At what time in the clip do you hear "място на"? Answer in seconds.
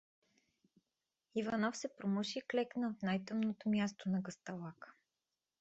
3.69-4.21